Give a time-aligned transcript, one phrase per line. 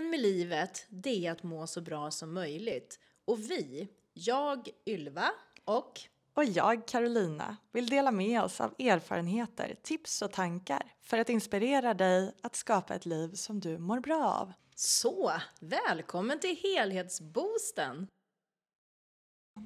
[0.00, 2.98] Meningen med livet, det är att må så bra som möjligt.
[3.24, 5.30] Och vi, jag, Ylva
[5.64, 6.00] och
[6.34, 11.94] och jag, Carolina, vill dela med oss av erfarenheter, tips och tankar för att inspirera
[11.94, 14.52] dig att skapa ett liv som du mår bra av.
[14.74, 18.06] Så, välkommen till helhetsboosten!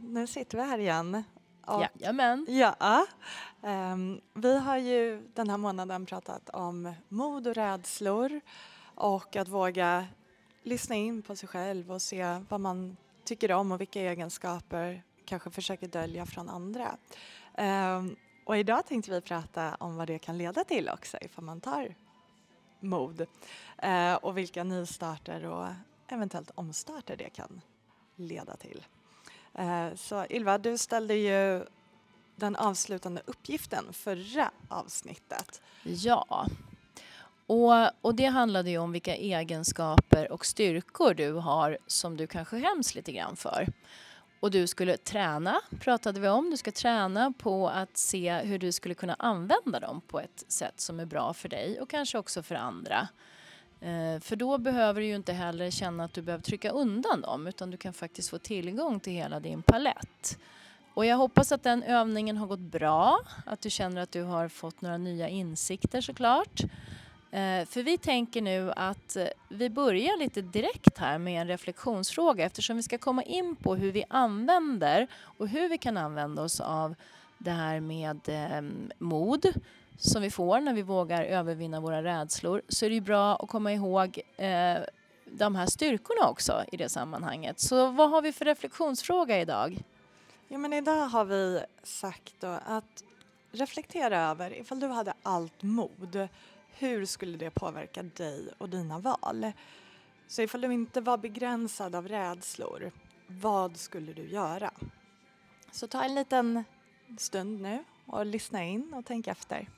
[0.02, 1.24] Nu sitter vi här igen.
[1.66, 2.46] Och, Jajamän!
[2.48, 3.06] Ja,
[3.62, 8.40] um, vi har ju den här månaden pratat om mod och rädslor
[8.94, 10.06] och att våga
[10.64, 15.50] lyssna in på sig själv och se vad man tycker om och vilka egenskaper kanske
[15.50, 16.96] försöker dölja från andra.
[17.58, 21.60] Um, och idag tänkte vi prata om vad det kan leda till också ifall man
[21.60, 21.94] tar
[22.80, 25.66] mod uh, och vilka nystarter och
[26.08, 27.60] eventuellt omstarter det kan
[28.16, 28.84] leda till.
[29.58, 31.64] Uh, så Ylva, du ställde ju
[32.36, 35.62] den avslutande uppgiften förra avsnittet.
[35.82, 36.46] Ja,
[37.46, 42.60] och, och det handlade ju om vilka egenskaper och styrkor du har som du kanske
[42.60, 43.68] skäms lite grann för.
[44.40, 46.50] Och du skulle träna, pratade vi om.
[46.50, 50.80] Du ska träna på att se hur du skulle kunna använda dem på ett sätt
[50.80, 53.08] som är bra för dig och kanske också för andra.
[53.80, 57.46] Eh, för då behöver du ju inte heller känna att du behöver trycka undan dem
[57.46, 60.38] utan du kan faktiskt få tillgång till hela din palett.
[60.94, 64.48] Och jag hoppas att den övningen har gått bra, att du känner att du har
[64.48, 66.60] fått några nya insikter såklart.
[67.34, 72.44] Eh, för vi tänker nu att eh, vi börjar lite direkt här med en reflektionsfråga
[72.44, 75.06] eftersom vi ska komma in på hur vi använder
[75.38, 76.94] och hur vi kan använda oss av
[77.38, 79.46] det här med ehm, mod
[79.98, 83.48] som vi får när vi vågar övervinna våra rädslor så är det ju bra att
[83.48, 84.78] komma ihåg eh,
[85.24, 87.60] de här styrkorna också i det sammanhanget.
[87.60, 89.82] Så vad har vi för reflektionsfråga idag?
[90.48, 93.04] Ja, men idag har vi sagt då att
[93.52, 96.28] reflektera över ifall du hade allt mod
[96.78, 99.52] hur skulle det påverka dig och dina val?
[100.26, 102.92] Så ifall du inte var begränsad av rädslor,
[103.26, 104.70] vad skulle du göra?
[105.70, 106.64] Så ta en liten
[107.18, 109.68] stund nu och lyssna in och tänk efter.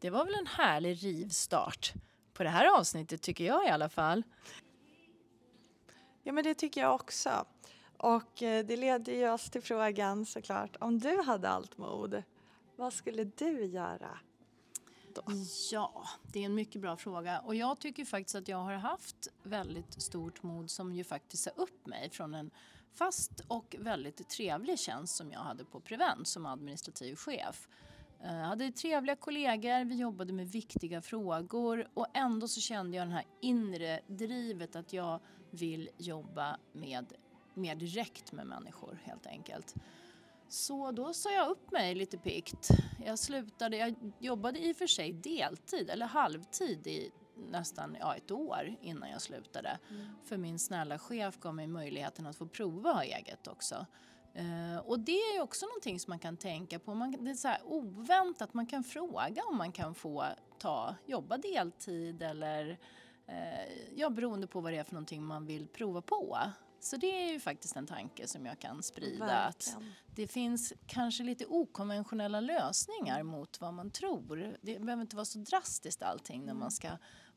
[0.00, 1.92] Det var väl en härlig rivstart
[2.32, 4.22] på det här avsnittet tycker jag i alla fall.
[6.22, 7.44] Ja men det tycker jag också.
[7.96, 12.22] Och eh, det leder ju oss till frågan såklart, om du hade allt mod,
[12.76, 14.18] vad skulle du göra?
[15.14, 15.22] Då?
[15.72, 19.28] Ja, det är en mycket bra fråga och jag tycker faktiskt att jag har haft
[19.42, 22.50] väldigt stort mod som ju faktiskt sa upp mig från en
[22.94, 27.68] fast och väldigt trevlig tjänst som jag hade på Prevent som administrativ chef.
[28.22, 33.08] Jag eh, hade trevliga kollegor, vi jobbade med viktiga frågor och ändå så kände jag
[33.08, 35.20] det här inre drivet att jag
[35.50, 37.12] vill jobba med
[37.54, 39.74] mer direkt med människor helt enkelt.
[40.48, 42.68] Så då sa jag upp mig lite pikt.
[43.04, 47.10] Jag slutade, jag jobbade i och för sig deltid eller halvtid i
[47.50, 49.78] nästan ja, ett år innan jag slutade.
[49.90, 50.06] Mm.
[50.24, 53.86] För min snälla chef gav mig möjligheten att få prova att ha eget också.
[54.38, 56.94] Uh, och det är också någonting som man kan tänka på.
[56.94, 60.24] Man, det är så oväntat, man kan fråga om man kan få
[60.58, 62.70] ta, jobba deltid eller
[63.28, 66.38] uh, ja, beroende på vad det är för någonting man vill prova på.
[66.80, 69.26] Så det är ju faktiskt en tanke som jag kan sprida.
[69.26, 69.78] Verkligen.
[69.78, 69.84] Att
[70.14, 74.56] det finns kanske lite okonventionella lösningar mot vad man tror.
[74.62, 76.88] Det behöver inte vara så drastiskt allting när man ska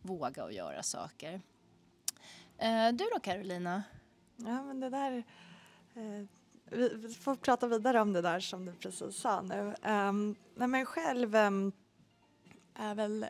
[0.01, 1.33] våga och göra saker.
[2.63, 3.83] Uh, du då Carolina?
[4.35, 5.23] Ja men det där
[6.71, 9.75] vi får prata vidare om det där som du precis sa nu.
[9.83, 11.71] Um, nej men själv um,
[12.75, 13.25] är väl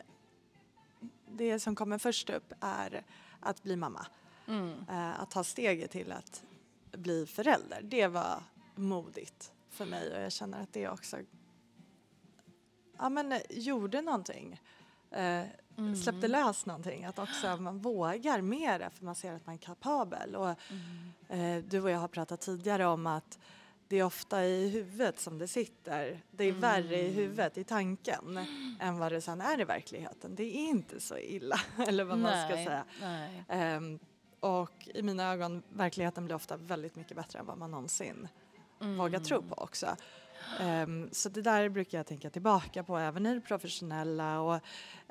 [1.28, 3.04] det som kommer först upp är
[3.40, 4.06] att bli mamma.
[4.46, 4.68] Mm.
[4.70, 6.42] Uh, att ta steget till att
[6.92, 7.80] bli förälder.
[7.82, 8.42] Det var
[8.74, 11.16] modigt för mig och jag känner att det också
[12.98, 14.60] ja, men, gjorde någonting.
[15.16, 15.42] Uh,
[15.78, 15.96] mm.
[15.96, 20.36] Släppte lös någonting, att också man vågar mera för man ser att man är kapabel.
[20.36, 21.12] Och, mm.
[21.28, 23.38] Eh, du och jag har pratat tidigare om att
[23.88, 26.20] det är ofta i huvudet som det sitter.
[26.30, 26.60] Det är mm.
[26.60, 28.76] värre i huvudet, i tanken, mm.
[28.80, 30.34] än vad det sen är i verkligheten.
[30.34, 33.76] Det är inte så illa, eller vad nej, man ska säga.
[33.76, 33.98] Um,
[34.40, 38.28] och i mina ögon, verkligheten blir ofta väldigt mycket bättre än vad man någonsin
[38.80, 38.96] mm.
[38.96, 39.96] vågar tro på också.
[40.60, 44.60] Um, så det där brukar jag tänka tillbaka på även i det professionella och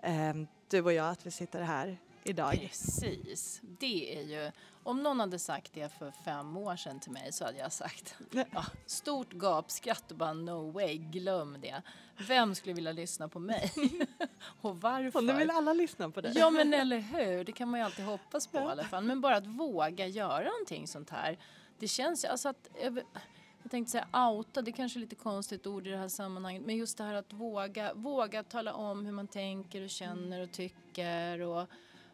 [0.03, 2.51] um, du och jag, att vi sitter här idag.
[2.51, 3.61] Precis.
[3.61, 4.51] Det är ju,
[4.83, 8.15] om någon hade sagt det för fem år sedan till mig så hade jag sagt
[8.31, 11.81] ja, stort gapskratt och bara no way, glöm det.
[12.27, 13.71] Vem skulle vilja lyssna på mig?
[14.61, 15.19] och varför?
[15.19, 16.33] Och nu vill alla lyssna på dig.
[16.35, 19.03] Ja men eller hur, det kan man ju alltid hoppas på i alla fall.
[19.03, 21.37] Men bara att våga göra någonting sånt här.
[21.79, 22.69] Det känns ju, alltså att
[23.63, 26.63] jag tänkte säga outa, det är kanske är lite konstigt ord i det här sammanhanget,
[26.65, 30.51] men just det här att våga, våga tala om hur man tänker och känner och
[30.51, 31.67] tycker och,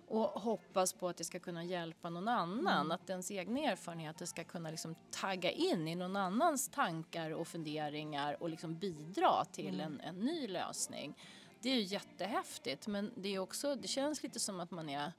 [0.07, 2.91] och hoppas på att det ska kunna hjälpa någon annan, mm.
[2.91, 8.43] att ens egna erfarenheter ska kunna liksom tagga in i någon annans tankar och funderingar
[8.43, 9.81] och liksom bidra till mm.
[9.81, 11.17] en, en ny lösning.
[11.61, 15.11] Det är ju jättehäftigt men det är också, det känns lite som att man är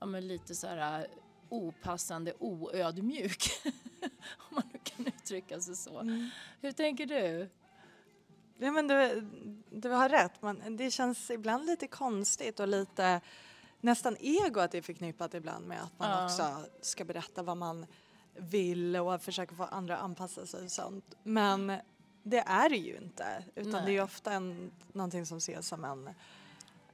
[0.00, 1.06] ja, lite så här
[1.48, 3.50] opassande oödmjuk.
[4.38, 6.00] Om man kan uttrycka sig så.
[6.00, 6.30] Mm.
[6.60, 7.48] Hur tänker du?
[8.58, 9.28] Ja, men du,
[9.70, 13.20] du har rätt, man, det känns ibland lite konstigt och lite
[13.80, 16.24] nästan ego att det är förknippat ibland med att man ja.
[16.24, 17.86] också ska berätta vad man
[18.34, 21.14] vill och försöka få andra att anpassa sig och sånt.
[21.22, 21.72] Men
[22.22, 23.82] det är det ju inte utan Nej.
[23.86, 26.10] det är ofta en, någonting som ses som en,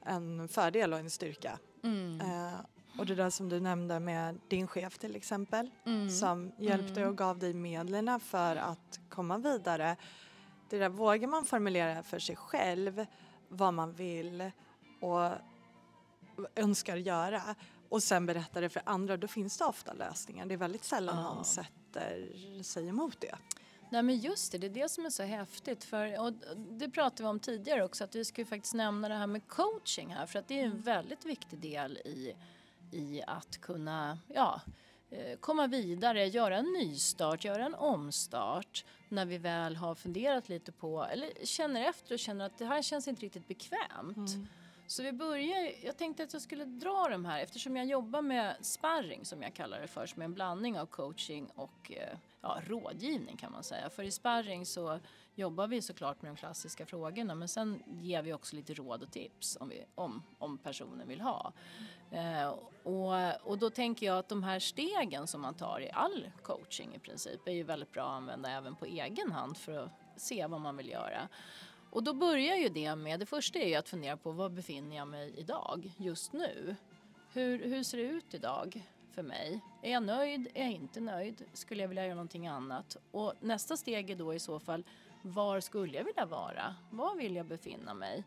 [0.04, 1.58] en fördel och en styrka.
[1.82, 2.20] Mm.
[2.20, 2.54] Uh,
[2.98, 6.10] och det där som du nämnde med din chef till exempel mm.
[6.10, 7.08] som hjälpte mm.
[7.08, 9.96] och gav dig medlen för att komma vidare.
[10.70, 13.06] Det där vågar man formulera för sig själv
[13.48, 14.50] vad man vill
[15.00, 15.30] och
[16.54, 17.42] önskar göra
[17.88, 20.46] och sen berätta det för andra, då finns det ofta lösningar.
[20.46, 21.34] Det är väldigt sällan ja.
[21.34, 23.34] någon sätter sig emot det.
[23.90, 25.84] Nej men just det, det är det som är så häftigt.
[25.84, 29.26] För, och det pratade vi om tidigare också, att vi ska faktiskt nämna det här
[29.26, 30.82] med coaching här för att det är en mm.
[30.82, 32.34] väldigt viktig del i
[32.92, 34.60] i att kunna ja,
[35.10, 40.72] eh, komma vidare, göra en nystart, göra en omstart när vi väl har funderat lite
[40.72, 44.16] på, eller känner efter och känner att det här känns inte riktigt bekvämt.
[44.16, 44.48] Mm.
[44.86, 48.56] Så vi börjar, jag tänkte att jag skulle dra de här eftersom jag jobbar med
[48.60, 52.60] sparring som jag kallar det för, som är en blandning av coaching och eh, ja,
[52.66, 53.90] rådgivning kan man säga.
[53.90, 55.00] För i sparring så
[55.34, 59.10] jobbar vi såklart med de klassiska frågorna men sen ger vi också lite råd och
[59.12, 61.52] tips om, vi, om, om personen vill ha.
[62.10, 62.48] Eh,
[62.82, 66.94] och, och då tänker jag att de här stegen som man tar i all coaching
[66.94, 70.46] i princip är ju väldigt bra att använda även på egen hand för att se
[70.46, 71.28] vad man vill göra.
[71.90, 74.96] Och då börjar ju det med, det första är ju att fundera på var befinner
[74.96, 76.76] jag mig idag, just nu?
[77.32, 78.82] Hur, hur ser det ut idag
[79.14, 79.60] för mig?
[79.82, 80.48] Är jag nöjd?
[80.54, 81.44] Är jag inte nöjd?
[81.52, 82.96] Skulle jag vilja göra någonting annat?
[83.10, 84.84] Och nästa steg är då i så fall,
[85.22, 86.74] var skulle jag vilja vara?
[86.90, 88.24] Var vill jag befinna mig?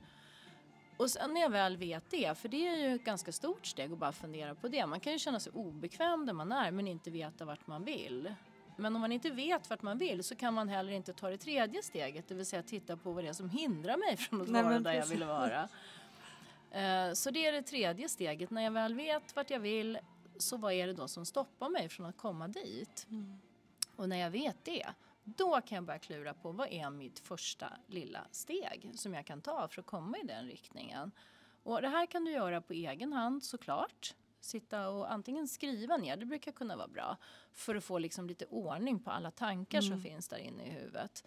[0.98, 3.92] Och sen när jag väl vet det, för det är ju ett ganska stort steg
[3.92, 4.86] att bara fundera på det.
[4.86, 8.34] Man kan ju känna sig obekväm där man är men inte veta vart man vill.
[8.78, 11.38] Men om man inte vet vart man vill så kan man heller inte ta det
[11.38, 14.50] tredje steget, det vill säga titta på vad det är som hindrar mig från att
[14.50, 15.70] Nej, vara där jag vill vara.
[16.76, 18.50] Uh, så det är det tredje steget.
[18.50, 20.00] När jag väl vet vart jag vill,
[20.38, 23.08] så vad är det då som stoppar mig från att komma dit?
[23.10, 23.40] Mm.
[23.96, 24.86] Och när jag vet det,
[25.26, 29.42] då kan jag börja klura på vad är mitt första lilla steg som jag kan
[29.42, 31.12] ta för att komma i den riktningen.
[31.64, 34.16] Och det här kan du göra på egen hand såklart.
[34.40, 37.18] Sitta och antingen skriva ner, det brukar kunna vara bra,
[37.54, 39.92] för att få liksom lite ordning på alla tankar mm.
[39.92, 41.24] som finns där inne i huvudet.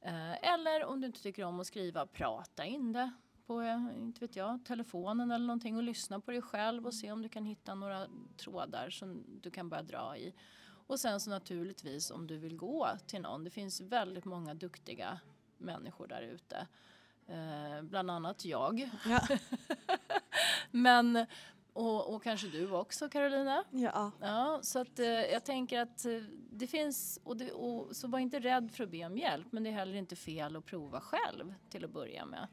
[0.00, 3.12] Eh, eller om du inte tycker om att skriva, prata in det
[3.46, 7.12] på eh, inte vet jag, telefonen eller någonting och lyssna på dig själv och se
[7.12, 10.34] om du kan hitta några trådar som du kan börja dra i.
[10.90, 13.44] Och sen så naturligtvis om du vill gå till någon.
[13.44, 15.20] Det finns väldigt många duktiga
[15.58, 16.66] människor där ute.
[17.26, 18.90] Eh, bland annat jag.
[19.06, 19.20] Ja.
[20.70, 21.26] Men
[21.72, 23.64] och, och, kanske du också Carolina?
[23.70, 24.12] Ja.
[24.20, 26.12] ja så att eh, jag tänker att eh,
[26.50, 29.62] det finns, och, det, och, så var inte rädd för att be om hjälp men
[29.62, 32.48] det är heller inte fel att prova själv till att börja med.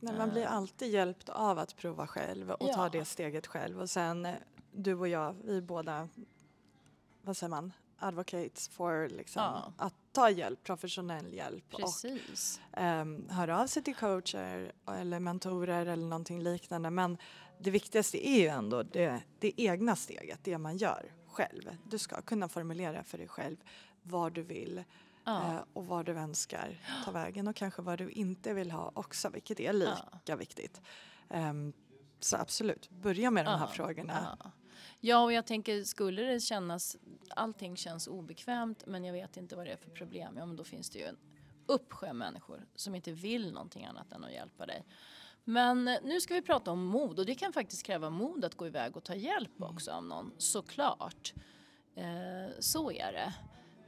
[0.00, 0.52] Nej, man blir eh.
[0.52, 2.74] alltid hjälpt av att prova själv och ja.
[2.74, 4.34] ta det steget själv och sen eh,
[4.72, 6.08] du och jag, vi båda
[7.30, 9.72] vad säger man, advocates for liksom, ja.
[9.76, 12.60] att ta hjälp, professionell hjälp Precis.
[12.72, 16.90] och um, höra av sig till coacher eller mentorer eller någonting liknande.
[16.90, 17.18] Men
[17.58, 21.76] det viktigaste är ju ändå det, det egna steget, det man gör själv.
[21.90, 23.56] Du ska kunna formulera för dig själv
[24.02, 24.84] vad du vill
[25.24, 25.32] ja.
[25.32, 29.28] uh, och vad du önskar ta vägen och kanske vad du inte vill ha också,
[29.28, 30.36] vilket är lika ja.
[30.36, 30.80] viktigt.
[31.28, 31.72] Um,
[32.20, 34.38] så absolut, börja med de här frågorna.
[35.00, 36.96] Ja, och jag tänker skulle det kännas,
[37.28, 40.64] allting känns obekvämt men jag vet inte vad det är för problem, ja men då
[40.64, 41.18] finns det ju en
[41.66, 44.84] uppsjö människor som inte vill någonting annat än att hjälpa dig.
[45.44, 48.66] Men nu ska vi prata om mod och det kan faktiskt kräva mod att gå
[48.66, 49.70] iväg och ta hjälp mm.
[49.70, 51.34] också av någon, såklart.
[51.94, 53.34] Eh, så är det.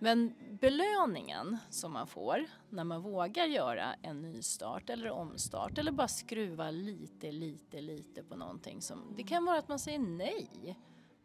[0.02, 6.08] Men belöningen som man får när man vågar göra en nystart eller omstart eller bara
[6.08, 10.78] skruva lite, lite, lite på någonting som, det kan vara att man säger nej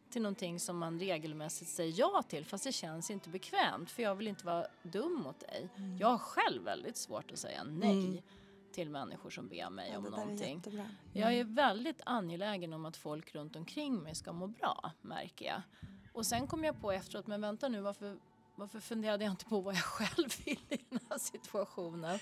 [0.09, 4.15] till någonting som man regelmässigt säger ja till fast det känns inte bekvämt för jag
[4.15, 5.69] vill inte vara dum mot dig.
[5.75, 5.97] Mm.
[5.97, 8.23] Jag har själv väldigt svårt att säga nej mm.
[8.73, 10.61] till människor som ber mig ja, om någonting.
[10.65, 10.87] Är mm.
[11.13, 15.61] Jag är väldigt angelägen om att folk runt omkring mig ska må bra märker jag.
[16.13, 18.17] Och sen kom jag på efteråt, men vänta nu varför
[18.57, 22.19] varför funderade jag inte på vad jag själv vill i den här situationen?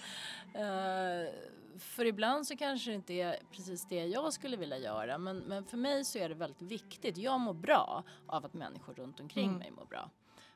[0.55, 1.33] Uh,
[1.79, 5.65] för ibland så kanske det inte är precis det jag skulle vilja göra men, men
[5.65, 7.17] för mig så är det väldigt viktigt.
[7.17, 9.57] Jag mår bra av att människor runt omkring mm.
[9.57, 10.09] mig mår bra.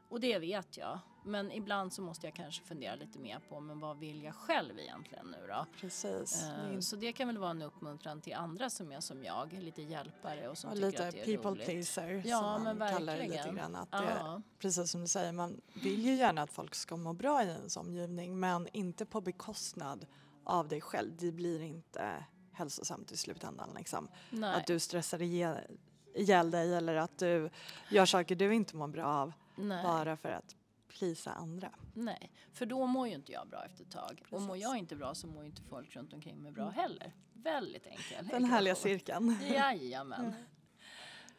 [0.09, 0.99] Och det vet jag.
[1.23, 4.79] Men ibland så måste jag kanske fundera lite mer på men vad vill jag själv
[4.79, 5.65] egentligen nu då?
[5.79, 6.43] Precis.
[6.71, 9.81] Uh, så det kan väl vara en uppmuntran till andra som är som jag, lite
[9.81, 11.65] hjälpare och som och tycker lite att det är people roligt.
[11.65, 13.75] pleaser ja, som man men kallar det lite grann.
[13.75, 17.43] Att det, precis som du säger, man vill ju gärna att folk ska må bra
[17.43, 20.05] i ens omgivning men inte på bekostnad
[20.43, 21.17] av dig själv.
[21.17, 23.69] Det blir inte hälsosamt i slutändan.
[23.77, 24.07] Liksom.
[24.43, 27.49] Att du stressar ihjäl dig eller att du
[27.89, 29.83] gör saker du inte mår bra av Nej.
[29.83, 30.55] bara för att
[30.87, 31.71] plisa andra.
[31.93, 34.17] Nej, för då mår ju inte jag bra efter ett tag.
[34.17, 34.31] Precis.
[34.31, 36.73] Och mår jag inte bra så mår ju inte folk runt omkring mig bra mm.
[36.73, 37.13] heller.
[37.33, 38.27] Väldigt enkel.
[38.27, 39.37] Den härliga cirkeln.
[39.53, 40.25] Jajamän.
[40.25, 40.43] Ja.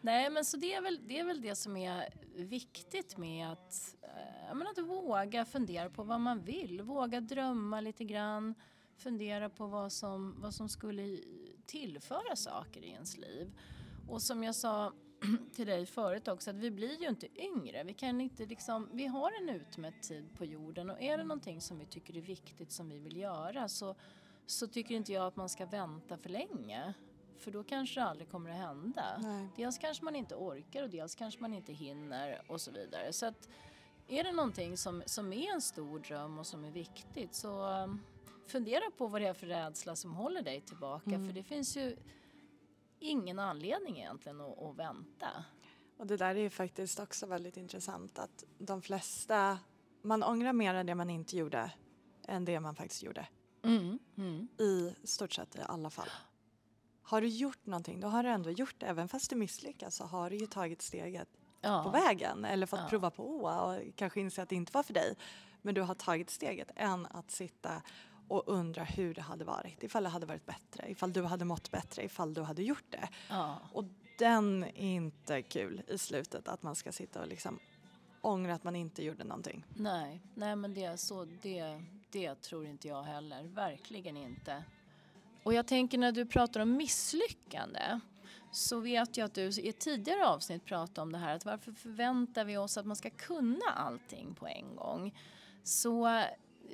[0.01, 3.97] Nej men så det är, väl, det är väl det som är viktigt med att,
[4.53, 6.83] äh, att våga fundera på vad man vill.
[6.83, 8.55] Våga drömma lite grann.
[8.97, 11.19] Fundera på vad som, vad som skulle
[11.67, 13.53] tillföra saker i ens liv.
[14.09, 14.93] Och som jag sa
[15.55, 17.85] till dig förut också att vi blir ju inte yngre.
[17.85, 21.61] Vi, kan inte liksom, vi har en utmätt tid på jorden och är det någonting
[21.61, 23.95] som vi tycker är viktigt som vi vill göra så,
[24.47, 26.95] så tycker inte jag att man ska vänta för länge.
[27.39, 29.19] För då kanske det aldrig kommer att hända.
[29.19, 29.49] Nej.
[29.57, 33.13] Dels kanske man inte orkar och dels kanske man inte hinner och så vidare.
[33.13, 33.49] Så att
[34.09, 38.01] är det någonting som, som är en stor dröm och som är viktigt så um,
[38.47, 41.11] fundera på vad det är för rädsla som håller dig tillbaka.
[41.11, 41.27] Mm.
[41.27, 41.97] För det finns ju
[43.01, 45.45] ingen anledning egentligen att, att vänta.
[45.99, 49.59] Och det där är ju faktiskt också väldigt intressant att de flesta,
[50.03, 51.73] man ångrar mer det man inte gjorde
[52.29, 53.27] än det man faktiskt gjorde.
[53.65, 54.49] Mm, mm.
[54.59, 56.09] I stort sett i alla fall.
[57.03, 58.87] Har du gjort någonting, då har du ändå gjort det.
[58.87, 61.29] Även fast du misslyckas så har du ju tagit steget
[61.61, 61.83] ja.
[61.85, 62.89] på vägen eller fått ja.
[62.89, 65.17] prova på och kanske inse att det inte var för dig.
[65.63, 67.83] Men du har tagit steget än att sitta
[68.31, 71.71] och undra hur det hade varit, ifall det hade varit bättre, ifall du hade mått
[71.71, 73.09] bättre, ifall du hade gjort det.
[73.29, 73.59] Ja.
[73.73, 73.85] Och
[74.19, 77.59] den är inte kul i slutet, att man ska sitta och liksom
[78.21, 79.65] ångra att man inte gjorde någonting.
[79.77, 84.65] Nej, nej men det, så, det, det tror inte jag heller, verkligen inte.
[85.43, 88.01] Och jag tänker när du pratar om misslyckande
[88.53, 91.73] så vet jag att du i ett tidigare avsnitt pratade om det här att varför
[91.73, 95.15] förväntar vi oss att man ska kunna allting på en gång?
[95.63, 96.25] Så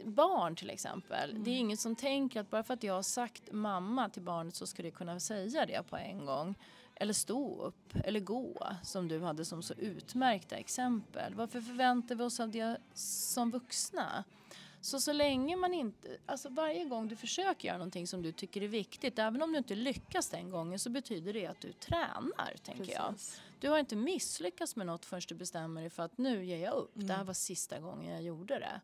[0.07, 1.31] barn till exempel.
[1.31, 1.45] Mm.
[1.45, 1.65] Det är mm.
[1.67, 4.83] ingen som tänker att bara för att jag har sagt mamma till barnet så ska
[4.83, 6.55] det kunna säga det på en gång.
[6.95, 11.35] Eller stå upp eller gå som du hade som så utmärkta exempel.
[11.35, 14.25] Varför förväntar vi oss av det som vuxna?
[14.87, 18.63] Så så länge man inte, alltså varje gång du försöker göra någonting som du tycker
[18.63, 22.55] är viktigt, även om du inte lyckas den gången så betyder det att du tränar,
[22.63, 22.95] tänker Precis.
[22.95, 23.15] jag.
[23.61, 26.75] Du har inte misslyckats med något förrän du bestämmer dig för att nu ger jag
[26.75, 26.97] upp.
[26.97, 27.09] Mm.
[27.09, 28.81] Det här var sista gången jag gjorde det.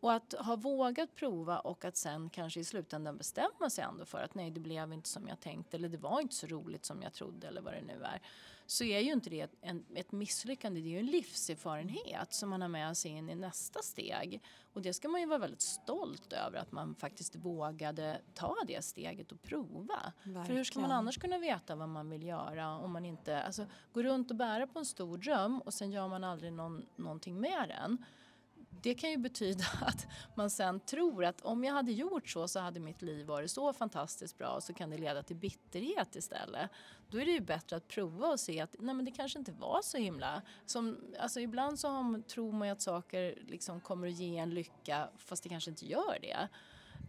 [0.00, 4.18] Och att ha vågat prova och att sen kanske i slutändan bestämma sig ändå för
[4.18, 7.02] att nej det blev inte som jag tänkte eller det var inte så roligt som
[7.02, 8.20] jag trodde eller vad det nu är.
[8.66, 12.62] Så är ju inte det en, ett misslyckande, det är ju en livserfarenhet som man
[12.62, 14.42] har med sig in i nästa steg.
[14.72, 18.84] Och det ska man ju vara väldigt stolt över att man faktiskt vågade ta det
[18.84, 20.12] steget och prova.
[20.22, 20.46] Verkligen.
[20.46, 23.66] För hur ska man annars kunna veta vad man vill göra om man inte, alltså
[23.92, 27.40] går runt och bära på en stor dröm och sen gör man aldrig någon, någonting
[27.40, 28.04] med den
[28.82, 32.60] det kan ju betyda att man sen tror att om jag hade gjort så så
[32.60, 36.70] hade mitt liv varit så fantastiskt bra och så kan det leda till bitterhet istället.
[37.10, 39.52] Då är det ju bättre att prova och se att nej men det kanske inte
[39.52, 40.42] var så himla.
[40.66, 44.50] Som, alltså ibland så har, tror man ju att saker liksom kommer att ge en
[44.50, 46.48] lycka fast det kanske inte gör det.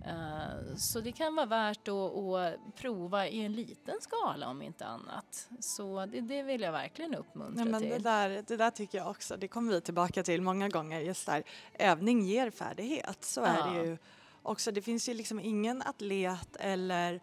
[0.05, 5.49] Eh, så det kan vara värt att, prova i en liten skala om inte annat.
[5.59, 7.89] Så det, det vill jag verkligen uppmuntra ja, men till.
[7.89, 11.25] Det där, det där tycker jag också, det kommer vi tillbaka till många gånger, just
[11.25, 13.23] där övning ger färdighet.
[13.25, 13.47] Så ja.
[13.47, 13.97] är det ju
[14.43, 14.71] också.
[14.71, 17.21] Det finns ju liksom ingen atlet eller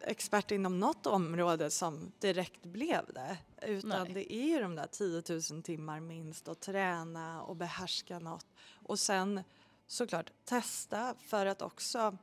[0.00, 3.38] expert inom något område som direkt blev det.
[3.66, 4.14] Utan Nej.
[4.14, 8.46] det är ju de där 10 000 timmar minst att träna och behärska något.
[8.86, 9.40] Och sen
[9.90, 12.16] såklart testa för att också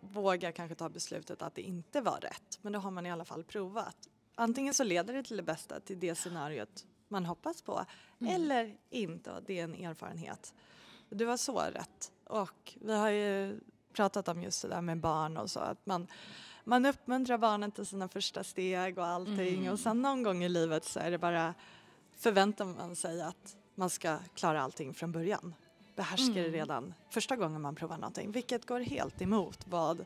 [0.00, 2.58] våga kanske ta beslutet att det inte var rätt.
[2.62, 4.08] Men då har man i alla fall provat.
[4.34, 7.84] Antingen så leder det till det bästa, till det scenariot man hoppas på
[8.18, 8.34] Mm.
[8.34, 10.54] eller inte och det är en erfarenhet.
[11.08, 13.60] Du har så rätt och vi har ju
[13.92, 16.06] pratat om just det där med barn och så att man,
[16.64, 19.72] man uppmuntrar barnen till sina första steg och allting Mm.
[19.72, 21.54] och sen någon gång i livet så är det bara
[22.16, 25.54] förväntar man sig att man ska klara allting från början.
[25.96, 26.52] Behärska det Mm.
[26.52, 30.04] redan första gången man provar någonting vilket går helt emot vad,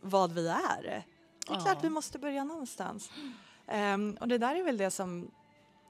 [0.00, 0.82] vad vi är.
[0.82, 1.04] Det är
[1.48, 1.60] Ja.
[1.60, 3.10] klart vi måste börja någonstans.
[3.66, 5.30] Ehm, och det där är väl det som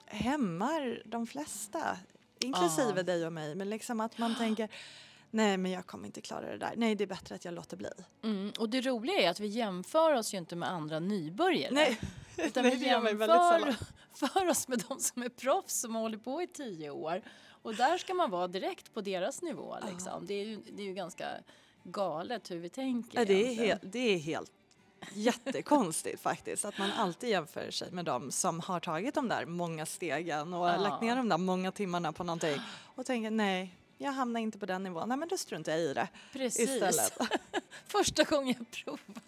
[0.06, 1.96] hämmar de flesta,
[2.38, 3.02] inklusive Ja.
[3.02, 3.54] dig och mig.
[3.54, 4.68] Men liksom att man tänker,
[5.30, 6.72] nej men jag kommer inte klara det där.
[6.76, 7.90] Nej det är bättre att jag låter bli.
[8.22, 8.52] Mm.
[8.58, 11.74] Och det roliga är att vi jämför oss ju inte med andra nybörjare.
[11.74, 12.00] Nej,
[12.36, 13.74] Utan nej, vi jämför
[14.14, 17.22] för oss med de som är proffs som har hållit på i tio år.
[17.62, 19.76] Och där ska man vara direkt på deras nivå.
[19.90, 20.26] Liksom.
[20.26, 21.28] Det, är ju, det är ju ganska
[21.82, 23.18] galet hur vi tänker.
[23.18, 24.52] Ja, det, är helt, det är helt
[25.12, 29.86] jättekonstigt faktiskt att man alltid jämför sig med dem som har tagit de där många
[29.86, 30.76] stegen och Ja.
[30.76, 32.60] lagt ner de där många timmarna på någonting
[32.94, 35.08] och tänker nej, jag hamnar inte på den nivån.
[35.08, 36.70] Nej men då struntar jag i det Precis.
[36.70, 37.18] istället.
[37.86, 39.19] Första gången jag provade.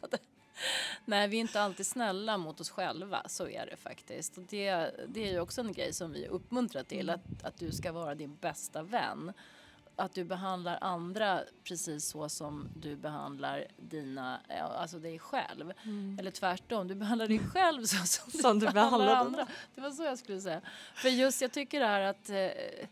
[1.13, 4.37] Nej, vi är inte alltid snälla mot oss själva, så är det faktiskt.
[4.39, 7.21] Och det, det är ju också en grej som vi uppmuntrar till, Mm.
[7.21, 9.33] att, att du ska vara din bästa vän.
[9.97, 14.41] Att du behandlar andra precis så som du behandlar dina,
[14.77, 15.73] alltså dig själv.
[16.19, 18.43] Eller tvärtom, du behandlar dig själv så som, Mm.
[18.43, 19.47] Som du behandlar andra.
[19.75, 20.61] Det var så jag skulle säga.
[20.95, 22.87] För just jag tycker det här att eh,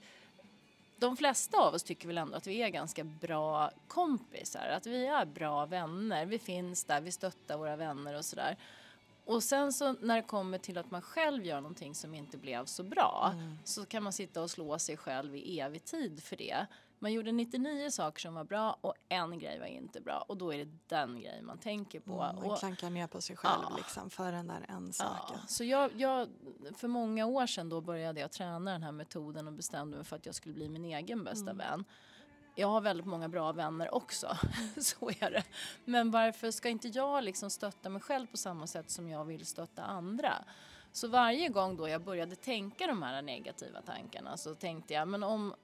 [1.01, 5.07] de flesta av oss tycker väl ändå att vi är ganska bra kompisar, att vi
[5.07, 6.27] är bra vänner.
[6.27, 8.57] Vi finns där, vi stöttar våra vänner och sådär.
[9.25, 12.65] Och sen så när det kommer till att man själv gör någonting som inte blev
[12.65, 16.67] så bra så kan man sitta och slå sig själv i evig tid för det.
[17.03, 20.55] Man gjorde 99 saker som var bra och en grej var inte bra och då
[20.55, 22.13] är det den grejen man tänker på.
[22.23, 23.77] Mm, man och, klankar ner på sig själv Ja.
[23.77, 25.39] liksom för den där en Ja, saken.
[25.49, 26.29] så jag, jag,
[26.77, 30.17] för många år sedan då började jag träna den här metoden och bestämde mig för
[30.17, 31.85] att jag skulle bli min egen bästa vän.
[32.55, 34.37] Jag har väldigt många bra vänner också,
[34.81, 35.45] så är det.
[35.85, 39.47] Men varför ska inte jag liksom stötta mig själv på samma sätt som jag vill
[39.47, 40.33] stötta andra?
[40.93, 45.23] Så varje gång då jag började tänka de här negativa tankarna så tänkte jag, men
[45.23, 45.55] om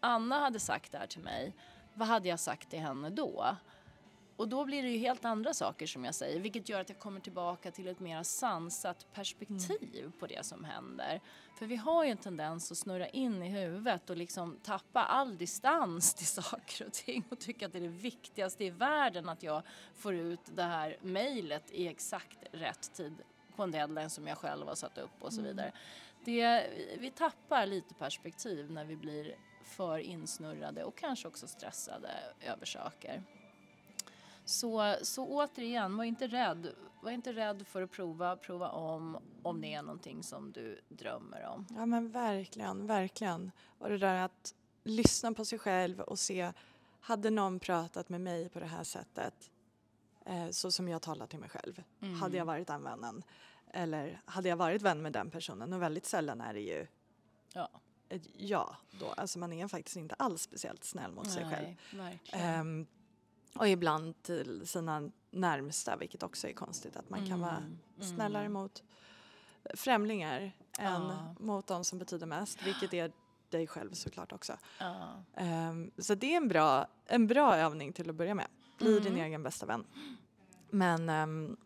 [0.00, 1.54] Anna hade sagt det här till mig,
[1.94, 3.56] vad hade jag sagt till henne då?
[4.40, 6.98] Och då blir det ju helt andra saker som jag säger, vilket gör att jag
[6.98, 11.20] kommer tillbaka till ett mer sansat perspektiv på det som händer.
[11.58, 15.38] För vi har ju en tendens att snurra in i huvudet och liksom tappa all
[15.38, 19.42] distans till saker och ting och tycka att det är det viktigaste i världen att
[19.42, 19.62] jag
[19.94, 23.14] får ut det här mejlet i exakt rätt tid
[23.56, 25.72] på en deadline som jag själv har satt upp och så vidare.
[26.24, 32.66] Det, vi tappar lite perspektiv när vi blir för insnurrade och kanske också stressade över
[32.66, 33.22] saker.
[34.44, 36.72] Så, så återigen, var inte rädd.
[37.02, 41.46] Var inte rädd för att prova, prova om om det är någonting som du drömmer
[41.46, 41.66] om.
[41.76, 43.50] Ja men verkligen, verkligen.
[43.78, 46.52] Och det där att lyssna på sig själv och se,
[47.00, 49.50] hade någon pratat med mig på det här sättet,
[50.24, 51.82] eh, så som jag talar till mig själv,
[52.20, 53.22] hade jag varit den vännen?
[53.72, 55.72] Eller hade jag varit vän med den personen?
[55.72, 56.86] Och väldigt sällan är det ju
[57.52, 57.68] Ja,
[58.10, 59.06] ett ja då.
[59.06, 61.76] Alltså man är faktiskt inte alls speciellt snäll mot sig själv.
[61.92, 62.20] nej.
[62.32, 62.86] Ehm,
[63.54, 68.48] och ibland till sina närmsta, vilket också är konstigt att man kan vara Mm, snällare
[68.48, 68.82] mot
[69.74, 70.40] främlingar
[70.78, 71.34] än Ja.
[71.40, 73.12] mot de som betyder mest, vilket är
[73.48, 74.56] dig själv såklart också.
[74.78, 75.24] ja.
[75.36, 78.46] Ehm, så det är en bra, en bra övning till att börja med.
[78.78, 79.04] Bli Mm.
[79.04, 79.86] din egen bästa vän.
[80.70, 81.56] Men ehm,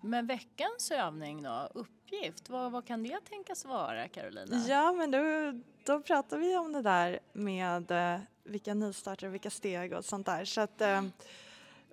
[0.00, 1.68] Men veckans övning då,
[2.12, 4.56] uppgift, vad, vad kan det tänkas vara Carolina?
[4.68, 5.20] ja, men då,
[5.84, 10.26] då pratar vi om det där med eh, vilka nystarter och vilka steg och sånt
[10.26, 10.44] där.
[10.44, 11.12] Så att ehm,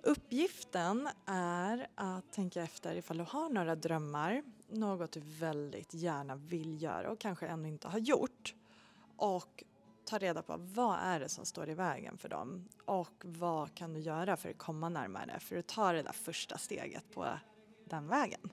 [0.02, 6.82] uppgiften är att tänka efter ifall du har några drömmar, något du väldigt gärna vill
[6.82, 8.54] göra och kanske ännu inte har gjort.
[9.16, 9.64] Och
[10.04, 13.94] ta reda på vad är det som står i vägen för dem och vad kan
[13.94, 17.26] du göra för att komma närmare, för att ta det där första steget på
[17.84, 18.50] den vägen.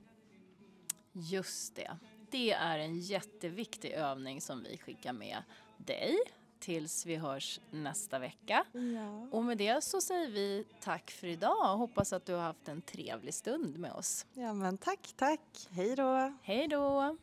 [1.19, 1.97] Just det.
[2.31, 5.43] Det är en jätteviktig övning som vi skickar med
[5.77, 6.17] dig
[6.59, 8.65] tills vi hörs nästa vecka.
[8.73, 9.27] Ja.
[9.31, 12.67] Och med det så säger vi tack för idag och hoppas att du har haft
[12.67, 14.25] en trevlig stund med oss.
[14.33, 15.67] ja, men tack, tack.
[15.69, 16.33] Hej då.
[16.41, 17.17] Hej då!